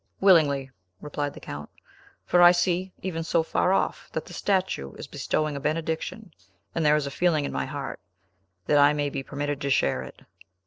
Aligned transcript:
"Willingly," 0.19 0.71
replied 0.99 1.35
the 1.35 1.39
Count, 1.39 1.69
"for 2.25 2.41
I 2.41 2.51
see, 2.53 2.91
even 3.03 3.23
so 3.23 3.43
far 3.43 3.71
off, 3.71 4.09
that 4.13 4.25
the 4.25 4.33
statue 4.33 4.93
is 4.93 5.05
bestowing 5.05 5.55
a 5.55 5.59
benediction, 5.59 6.33
and 6.73 6.83
there 6.83 6.95
is 6.95 7.05
a 7.05 7.11
feeling 7.11 7.45
in 7.45 7.51
my 7.51 7.67
heart 7.67 7.99
that 8.65 8.79
I 8.79 8.93
may 8.93 9.11
be 9.11 9.21
permitted 9.21 9.61
to 9.61 9.69
share 9.69 10.01
it." 10.01 10.23